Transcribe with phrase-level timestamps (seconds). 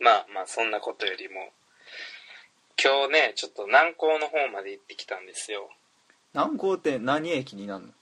[0.00, 1.50] まあまあそんなことよりも
[2.82, 5.70] 今日ねちょっと南港の方まで行ってきたんですよ。
[6.32, 7.92] 南港って何駅になるの？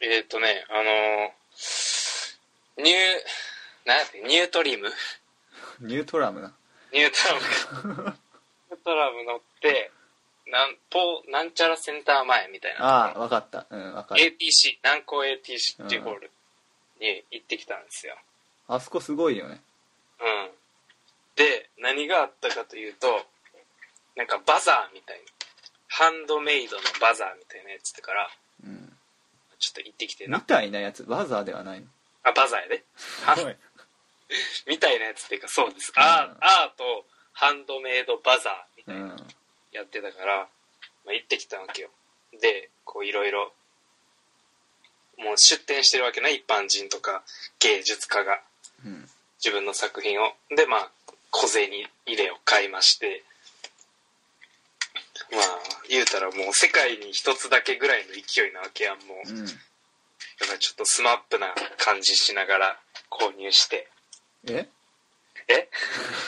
[0.00, 0.74] えっ、ー、とねあ
[2.78, 4.90] のニューなんやってニュートリム？
[5.80, 6.54] ニュートラムな。
[6.92, 8.04] ニュートラム
[8.70, 9.90] ニュートラム乗って
[10.46, 13.66] なんポなんちゃらセンター前みたいなああ分かった。
[13.68, 14.22] うん分かる。
[14.22, 16.30] ATC 南港 ATC っていうホール
[17.00, 18.16] に行ってきたんですよ、
[18.68, 19.60] あそこすごいよね
[20.20, 20.50] うん。
[21.36, 23.26] で何があったかというと
[24.16, 25.22] なんかバザーみたいな。
[25.88, 28.28] ハンドメイドのバザーみたいなやつだから
[28.64, 28.92] うん。
[29.60, 31.86] ちょっと行ってきてみなたいなやつバザーではないの？
[32.24, 32.84] あバザーやで。
[33.24, 33.56] ははい。
[34.66, 36.02] みたいなやつっていうかそうです、うん。
[36.02, 39.16] アーアートハンドメイドバザーみたいなうん。
[39.72, 40.48] やってたから、
[41.04, 41.90] まあ、行ってきたわけよ。
[42.40, 43.52] でこういろいろ
[45.18, 47.22] もう出展してるわけね一般人とか
[47.60, 48.40] 芸術家が。
[48.84, 49.08] うん
[49.44, 50.32] 自分の作品を。
[50.56, 50.90] でまあ
[51.30, 51.70] 小銭
[52.06, 53.22] 入れを買いまして。
[55.30, 55.42] まあ
[55.90, 59.28] 言うたらもう世界に一つだけぐらいの勢いなわけやんもう。
[59.28, 59.46] うん。
[59.46, 59.52] だ
[60.46, 63.88] からちょっとスマップな感じしながら購入して。
[64.48, 64.66] え？
[65.48, 65.68] え？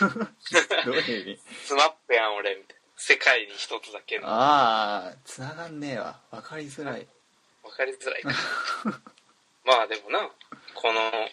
[0.85, 1.41] どういう意味？
[1.65, 2.83] スマップやん俺みたいな。
[2.99, 4.29] 世界に一つだけの。
[4.29, 6.21] ああ繋がんねえわ。
[6.31, 7.07] 分かりづらい。
[7.63, 8.31] 分かりづらいか。
[9.65, 10.31] まあでもな
[10.75, 11.31] この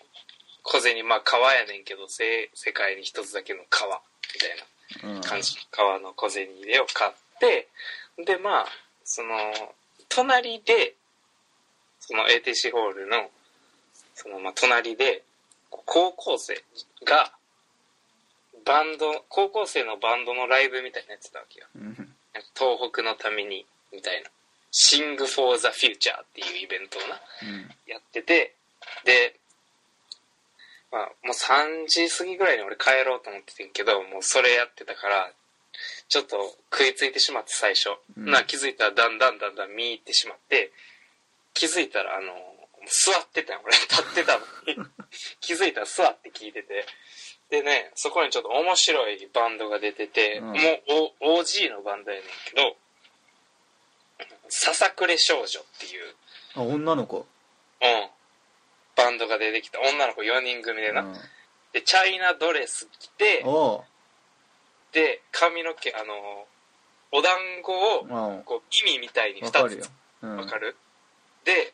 [0.64, 4.02] 小銭まあ革やねんけどせ世界に一つだけの革
[4.34, 5.16] みたいな。
[5.16, 5.22] うん。
[5.22, 5.58] 感じ。
[5.72, 7.68] 革の小銭入れを買って
[8.26, 8.66] でまあ
[9.04, 9.36] その
[10.10, 10.96] 隣で
[12.00, 13.30] その ATC ホールの
[14.16, 15.24] そのまあ隣で
[15.70, 16.56] 高校生
[17.06, 17.32] が
[18.66, 21.68] バンド高校生のバンドのライブみたいなやつだわけよ。
[21.76, 21.96] うん。
[22.56, 24.30] 東北のためにみたいな
[24.72, 27.70] 「Sing for the Future」っていうイベントをなうん。
[27.86, 28.56] やってて
[29.04, 29.36] で
[30.94, 35.32] まあもう3時過ぎぐらいに俺帰ろうと思っててんけどもうそれやってたから
[36.08, 36.38] ちょっと
[36.72, 38.30] 食いついてしまって最初、うん。
[38.30, 40.72] な気づいたらだんだんだんだん見入ってしまって
[41.56, 42.28] 気づいたらあの
[42.86, 43.74] 座ってたよ俺。
[43.90, 44.78] 立ってたのに。
[45.42, 46.86] 気づいたら座って聞いてて。
[47.50, 50.46] でねそこにちょっと面白いバンドが出てて、うん。
[50.46, 52.78] もうお OG のバンドやねんけど
[54.50, 56.16] 「ささくれ少女」っていう。
[56.54, 57.26] あ女の子。
[57.82, 58.10] うん。
[58.96, 61.02] バンドが出てきた女の子4人組でな。
[61.02, 61.16] うん
[61.74, 63.44] で、チャイナドレス着て、
[64.92, 66.46] で、髪の毛、あの、
[67.12, 68.06] お団子を、う
[68.40, 69.56] んこう、耳みたいに2つ。
[69.56, 69.86] わかるよ
[70.22, 70.76] うんわかる？
[71.44, 71.74] で、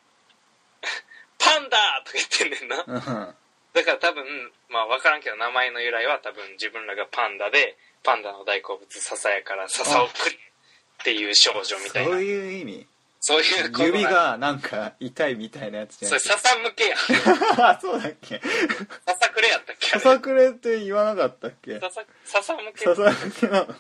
[1.38, 2.84] パンダとか言ってんねんな。
[2.88, 3.36] うん
[3.74, 10.40] だから多分、まあわからんけど、名前の由来は多分自分らがパンダで、パンダの大好物笹やから笹をくれっ
[11.04, 12.10] ていう少女みたいな。
[12.14, 12.88] そういう意味
[13.30, 16.96] そういうこと指がなんか痛いみたいなやつじゃそれない笹向けや。
[16.96, 17.70] ん。
[17.70, 18.42] あそうだっけ？
[19.06, 19.92] 笹くれやったっけ？
[19.92, 21.80] あれささくれって言わなかったっけ？
[21.80, 22.86] 笹、笹向け。
[22.86, 23.76] ささくれなの？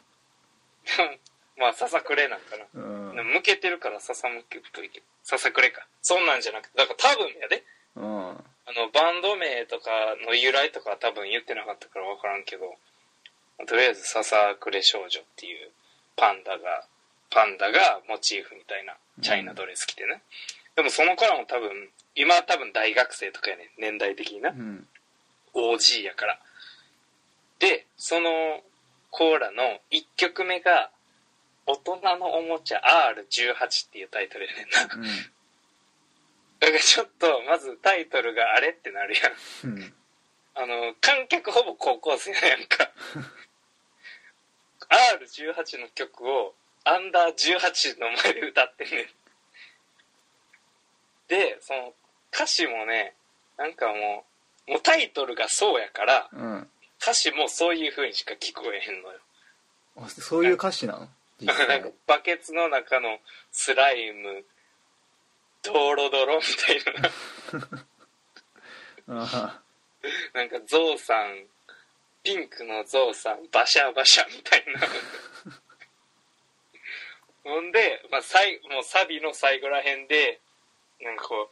[1.58, 2.66] まあ、ささくれなんかな。
[2.76, 2.80] う
[3.14, 3.16] ん。
[3.16, 5.86] でも向けてるからささ向けっぽいけど、ささくれか。
[6.02, 7.64] そんなんじゃなくて、だから多分やで。
[7.96, 8.30] うん。
[8.30, 9.90] あの、バンド名とか
[10.26, 12.78] の由来とかは多分言ってなかったから分からんけど、
[13.68, 15.72] とりあえずささくれ少女っていう
[16.16, 16.86] パンダが、
[17.30, 20.22] パンダがモチーフみたいなチャイナドレス着てね。
[20.76, 24.54] でもその頃も多分、今は多分大学生とかやね年代的になう。
[24.54, 24.88] ん
[25.54, 26.40] OG やから。
[27.60, 28.62] で、その
[29.12, 30.92] コーラの1曲目が、
[31.66, 32.82] 大人のおもちゃ
[33.14, 35.10] R18 っていうタイトルやねんな。
[36.60, 39.72] だからちょっと、まずタイトルがあれってなるやん。
[39.72, 39.94] うんうん
[40.56, 42.92] あの、観客ほぼ高校生やんか。
[44.92, 46.54] R18 の曲を
[46.90, 49.06] アンダー18の前で歌ってんねん。
[51.28, 51.94] で、その
[52.34, 53.14] 歌詞もね、
[53.58, 54.26] なんかも
[54.68, 56.68] う、もうタイトルがそうやから、うん
[57.02, 59.20] 歌詞もそういう風にしか聞こえへんのよ。
[59.96, 61.08] あそういう歌詞なの？
[61.40, 63.20] 実 なん際かバケツの中の
[63.54, 64.44] スライム、
[65.64, 67.02] ドロドロみたい
[69.08, 69.22] な。
[69.26, 69.62] あ
[70.34, 71.46] なんかゾウさん、
[72.22, 74.82] ピンクのゾウさん、バシャバシャみたいな。
[77.50, 80.40] ほんで、まあ、最もうサビの最後らへんで、
[81.02, 81.50] なんかこう、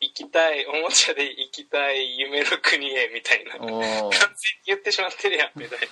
[0.00, 3.56] 行きたい、おもちゃで行きたい夢の国へみたいな。
[3.56, 4.30] お完お全に
[4.66, 5.86] 言ってしまってるやん、みたいな。
[5.86, 5.88] い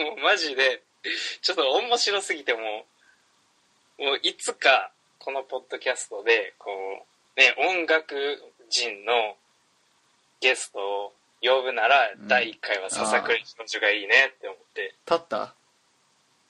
[0.00, 0.82] や、もうマジで、
[1.40, 2.86] ちょっと面白すぎても
[3.98, 6.70] う、もういつか、このポッドキャストで、こ
[7.36, 8.14] う、ね、音楽
[8.68, 9.36] 人の
[10.40, 15.54] ゲストを呼ぶなら、うん第1回は笹倉少女がいいねって思って、立った？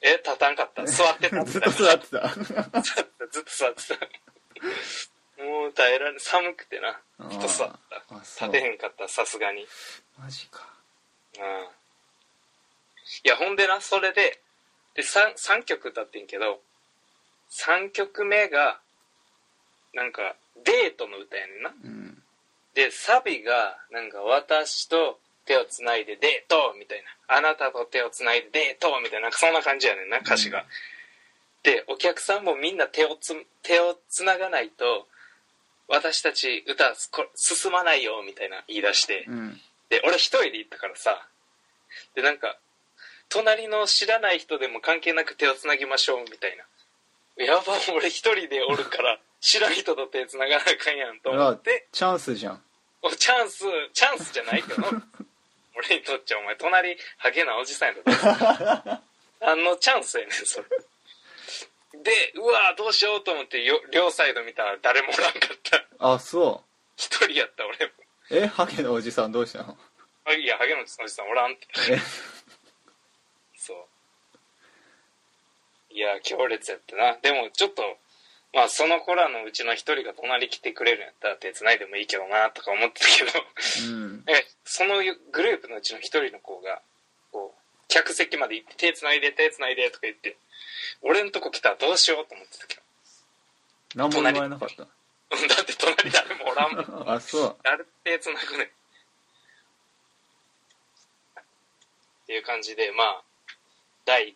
[0.03, 0.85] え、立たんかった。
[0.87, 1.45] 座ってた。
[1.47, 2.29] ずっと座ってた。
[2.35, 5.43] ずっと座ってた。
[5.43, 7.01] もう耐えられ寒くてな。
[7.19, 7.29] あー。
[7.31, 8.15] 太さった。
[8.15, 9.67] 立てへんかったさすがに。
[10.19, 10.67] マジか。
[11.39, 11.69] うん。
[13.25, 14.41] いやほんでなそれで
[14.95, 16.61] で 3, 3曲歌ってんけど
[17.51, 18.81] 3曲目が
[19.95, 20.35] なんか
[20.65, 21.75] デートの歌やねんな。
[21.85, 22.23] うん。
[22.75, 27.37] でサビがなんか私と手をつないでデートみたいな。
[27.37, 29.23] あなたと手をつないでデートみたいな。
[29.23, 30.65] なんかそんな感じやねんな歌詞が、うん
[31.67, 33.35] でお客さんもみんな手をつ
[33.65, 35.09] 手をつながないと
[35.89, 39.61] 私たち歌こ進まないよみたいな言い出して、うん。
[39.91, 41.27] で俺一人で行ったからさ。
[42.15, 42.57] でなんか
[43.29, 46.57] 隣の知らない人でも関係なく手をつなぎましょうみたい
[47.37, 47.45] な。
[47.45, 47.63] やば
[47.97, 51.89] 俺一人でおるから 知らん人と手つながなあかんやんと思って。
[51.91, 52.63] チャンスじゃん。
[53.03, 54.83] おチャンスチャンスじゃないけど
[55.77, 59.01] 俺にとっちゃお前隣ハゲなおじさんやろ
[59.41, 60.67] 何のチャンスやねんそれ。
[62.03, 65.85] でうわどうしようと思ってよ両サイド見たら誰もおらんかった。
[65.99, 66.63] あそ
[66.97, 67.93] 一人やった俺も。
[68.31, 69.77] うえハゲのおじさんどうしたの？
[70.25, 71.67] あいやハゲのおじさんおらんって。
[71.93, 71.99] え？
[73.57, 73.87] そう。
[75.95, 77.17] いや強烈やったな。
[77.23, 77.99] でもちょっと
[78.57, 83.45] まあその子らのうちの一人が隣来てくれるんやったら手つないでもいいけどなとか思ってたけど。
[83.93, 84.25] うん。
[84.27, 84.97] えその
[85.31, 86.81] グループのうちの一人の子が
[87.31, 90.39] こう客席まで行って手つないで手つないでとか言って
[91.03, 92.79] 俺んとこ来たらどうしようと思ってたけ
[93.95, 94.77] 何も言われなかった。
[94.77, 94.89] ど
[95.37, 97.11] だって隣誰もおらんもん。
[97.13, 97.57] あそう。
[97.63, 98.71] 誰と手つなぐねんっ
[102.27, 103.23] ていう感じでまあ
[104.07, 104.35] 第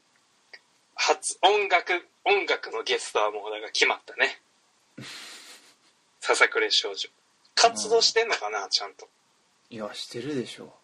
[1.01, 1.93] 初音楽
[2.27, 4.41] 音楽のゲストはもうだから決まったね。
[6.21, 7.09] 笹暮少女。
[7.55, 9.09] 活動してんのかなちゃんと。
[9.71, 10.75] いやしてるでしょ。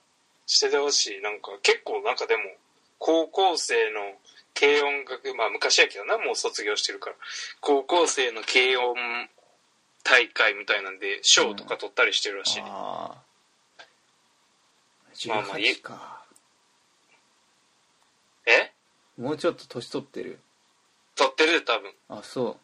[0.47, 1.21] しててほしい。
[1.21, 2.43] なんか結構なんかでも
[2.99, 4.17] 高校生の
[4.59, 7.17] 軽音楽まあ昔やけどなもう卒業してるから。
[7.61, 8.97] 高校生の軽音
[10.03, 13.17] 大会みたいなんで賞とか取ったりしてるらしい、ああ
[15.29, 16.23] まあまあいい18か。
[16.23, 16.26] え
[19.19, 20.39] もうちょっと年取ってる？
[21.15, 21.93] 取ってる多分。
[22.09, 22.57] あそも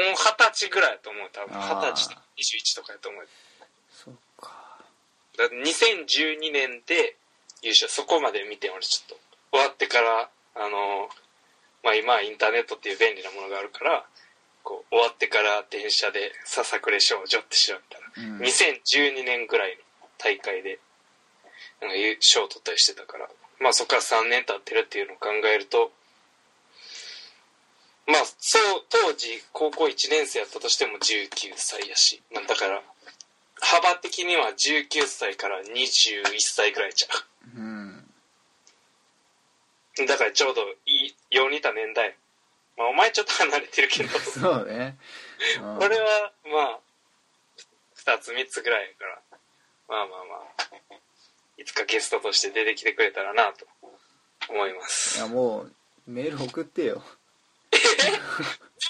[0.00, 1.54] う二十歳ぐらいやと思う多分。
[1.56, 3.28] 二十歳とか21とかやと思うう
[3.90, 4.52] そっか。
[5.36, 7.16] だって2012年で
[7.62, 11.08] 優勝そこまで見て俺ちょっと終わってからあの
[11.82, 14.04] まあ今はインターネットっていう便利なものがあるから
[14.62, 18.38] こう終わってから電車で「ささくれ少女」って調べたら、うん。
[18.40, 20.78] 2012年ぐらいの大会で
[21.80, 23.28] なんか優勝を取ったりしてたから
[23.60, 25.92] まあそこから3年経ってるっていうのを考えると
[28.06, 32.82] まあそう当時高校1年生やったとしても19歳やし、まあ、だから
[33.60, 37.06] 幅的には19歳から21歳ぐらいちゃ
[37.56, 38.04] うん。
[40.00, 42.14] うだからちょうどいいよう似た年代。
[42.76, 44.18] まあお前ちょっと離れてるけど。
[44.20, 44.98] そうね、
[45.62, 45.78] うん。
[45.78, 46.80] これはまあ
[47.96, 49.22] 2つ3つぐらいやから。
[49.88, 51.00] まあまあまあ
[51.58, 53.66] いつかゲストとして出てきてくれたらなと
[54.48, 55.72] 思いまいすやもう
[56.06, 56.96] メール送ってよ。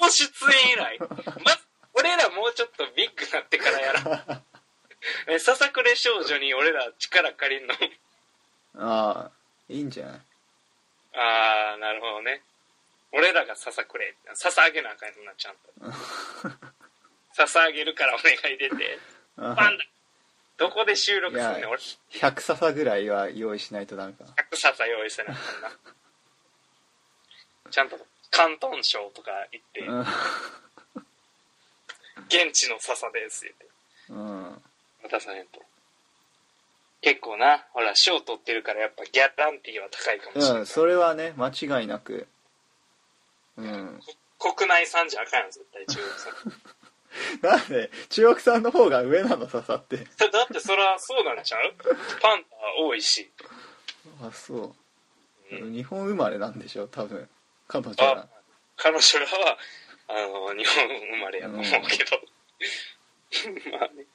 [0.00, 0.99] もう出演以来？
[0.99, 1.06] ま
[1.52, 1.58] ず
[1.94, 4.43] 俺らもうちょっとビッグなってからやら。
[5.28, 7.75] えささくれ少女に俺ら力借りんの？
[8.76, 9.31] ああ
[9.69, 10.20] いいんじゃない？
[11.17, 12.43] ああなるほどね。
[13.12, 14.17] 俺らがささくれ。
[14.34, 15.60] 捧げなあかんなちゃんと。
[17.37, 18.99] 捧げるからお願い出て。
[19.37, 19.55] あ。
[19.56, 19.84] パンダ
[20.56, 21.81] どこで収録すんねいやん俺。
[22.13, 24.31] 100笹ぐらいは用意しないとダメかな。
[24.31, 25.70] 100冊用意せなあかんな。
[27.70, 27.96] ちゃんと
[28.31, 29.81] 広東省とか行って
[32.29, 33.67] 現地の笹です言って。
[34.11, 34.63] うん、うん、
[35.11, 35.61] 渡さへんと。
[37.01, 42.27] 結構なほら賞取ってるからやっぱギャランティーは高いかもしれない、うん、それはね間違いなく。
[43.56, 44.01] うん。
[44.39, 46.63] 国内産じゃあかんやん絶対中国産
[47.43, 49.97] なんで中国産の方が上なの笹って。
[49.97, 50.06] だっ
[50.49, 51.75] てそりゃそうなんちゃう？
[52.21, 53.31] パンダ多いし。
[54.23, 54.75] あそ
[55.53, 55.56] う。
[55.56, 55.73] うん。
[55.73, 57.29] 日本生まれなんでしょ多分。
[57.69, 58.29] 彼女あら。
[58.77, 59.59] 彼女らは
[60.09, 60.13] あ
[60.53, 62.21] の日本生まれやと思うけど、
[63.79, 64.06] まあね。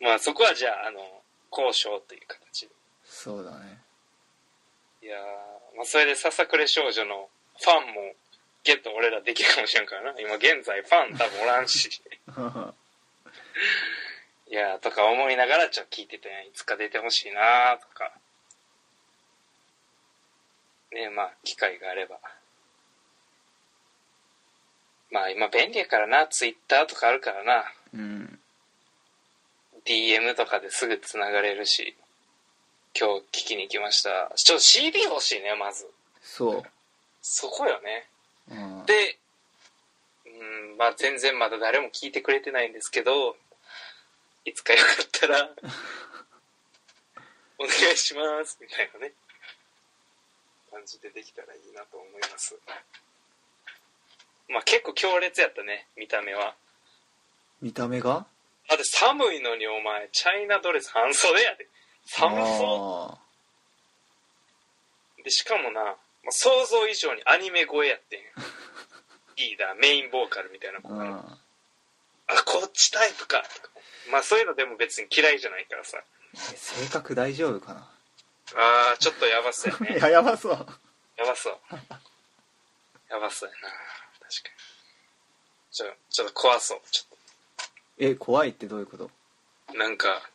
[0.00, 2.74] まあそこはじゃああの交渉という形で。
[3.04, 3.80] そうだね。
[5.02, 7.28] いやー、まあ、それでささくれ少女の
[7.60, 8.14] ファンも
[8.64, 10.20] ゲット俺らできるかもしれんからな。
[10.20, 11.88] 今現在ファン多分おらんし。
[14.48, 18.12] いやーとか思いながらちょっと聞いてていつか出てほしいなーとか。
[20.92, 22.18] ねまあ機会があれば。
[25.10, 26.26] まあ今便利やからな。
[26.26, 27.72] ツイッターとかあるからな。
[27.92, 28.40] うん、
[29.84, 31.94] DM とかですぐつながれるし。
[32.98, 34.32] 今日聞きに行きました。
[34.36, 35.90] ちょっと CD 欲しいねまず。
[36.22, 36.64] そ
[37.20, 38.08] そこよね
[38.50, 39.18] う、うん、で
[40.26, 43.36] うん、まあ全然まだ誰も聞いてくれてないんですけど、
[44.44, 45.50] いつかよかったら、
[47.58, 49.12] お願いします、みたいなね、
[50.70, 52.58] 感じでできたらいいなと思います。
[54.48, 56.54] まあ結構強烈やったね、見た目は。
[57.62, 58.26] 見た目が？
[58.68, 61.68] だって寒いのにお前、チャイナドレス半袖やで。
[62.06, 63.18] 寒そあ
[65.18, 65.22] う。
[65.22, 68.20] で、しかもな、まあ、想像以上にアニメ声やってん。
[69.36, 71.38] リーダー、メインボーカルみたいな子ーが
[72.28, 73.68] あ、こっちタイプかとか。
[74.10, 76.02] まあそういうのでも別に嫌いじゃないからさ。
[76.34, 77.90] え性格大丈夫かな？
[78.56, 79.98] あー、ちょっとやばそうやね。
[79.98, 80.52] いややばそう
[81.16, 81.58] やばそう。
[83.08, 83.68] やばそうやな。
[83.68, 84.54] 確かに。
[85.72, 86.80] ちょ、ちょっと怖そう。
[86.90, 87.18] ちょっ
[87.98, 89.10] え怖いってどういうこと？
[89.68, 90.28] と、なんか、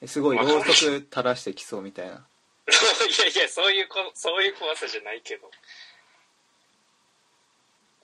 [0.00, 2.26] えすごいろうそく垂らしてきそうみたいな
[3.08, 5.50] いやいや、そういうこ、そういう怖さじゃないけど。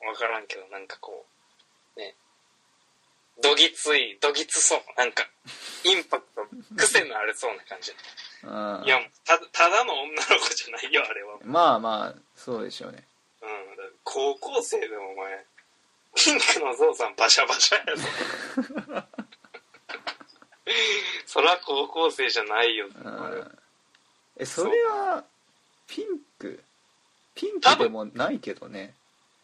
[0.07, 1.27] わからんけど、なんかこ
[1.97, 2.15] う、ね。
[3.43, 4.83] どぎつい、どぎつそう。
[4.97, 5.29] なんか、
[5.85, 7.93] インパクト、癖のあるそうな感じ。
[8.43, 11.39] うんいや、たただの女の子じゃないよ、あれは。
[11.43, 13.07] まあまあそうでしょうね
[13.43, 13.51] うん、
[14.03, 15.47] 高校生でもお前、
[16.15, 18.09] ピンクのゾウさんバシャバシャやぞ。
[21.27, 23.59] そら高校生じゃないよ、あれうん
[24.37, 25.25] えそれは
[25.87, 26.07] ピン
[26.39, 26.63] ク
[27.35, 28.95] ピンクでもないけどね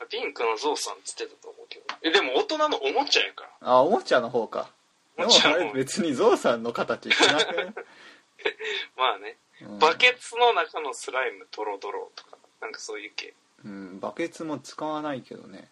[0.09, 1.85] ピンクのゾウさんっつってたと思うけど。
[2.03, 3.69] え、でも大人のおもちゃやから。
[3.69, 4.71] あおもちゃの方か
[5.17, 7.75] でもおもちゃのあれ別にゾウさんの形しなくね、
[8.97, 13.35] まあね、うんバケツの中のスライムドロドロとか、なんかそういう系。
[13.65, 15.69] うん、バケツも使わないけどね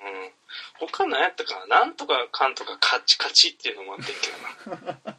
[0.00, 0.30] うん。
[0.78, 1.80] 他何やったかな？
[1.80, 5.18] なんとかかんとかカチカチっていうのもあってんけどな。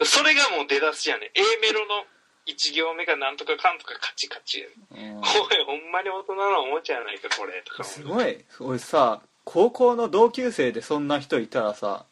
[0.04, 1.30] それがもう出だしやね。
[1.34, 2.06] A メロの
[2.46, 5.10] 1行目がなんとかかんとかカチカチやね。
[5.14, 5.24] うんおい、
[5.66, 7.62] ほんまに大人のおもちゃやないか、これ。
[7.64, 12.04] とかすごい俺さ高校の同級生でそんな人いたらさ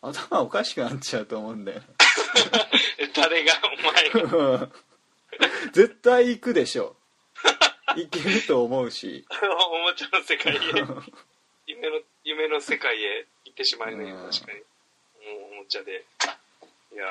[0.00, 1.82] 頭おかしくなっちゃうと思うんだよ
[2.98, 4.36] え 誰が、お前が。
[4.36, 4.72] う ん
[5.72, 6.96] 絶対行くでしょ
[7.96, 9.24] 行けると思うし
[9.70, 10.58] おもちゃの世界へ、
[11.66, 14.58] 夢の、夢の世界へ行ってしまうね、うん確かに。
[14.58, 16.04] もうおもちゃで。
[16.92, 17.06] いや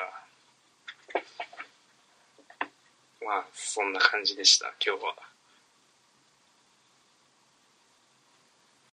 [3.24, 5.31] まあ、そんな感じでした、今日は。